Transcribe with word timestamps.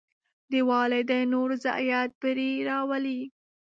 د 0.51 0.53
والدینو 0.69 1.39
رضایت 1.51 2.09
بری 2.21 2.51
راولي. 2.69 3.21